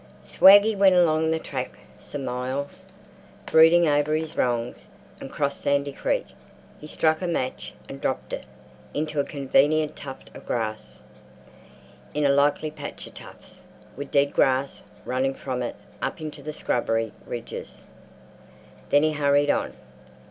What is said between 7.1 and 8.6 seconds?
a match and dropped it